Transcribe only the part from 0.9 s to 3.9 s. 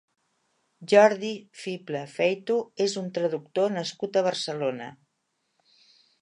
Jordi Fibla Feito és un traductor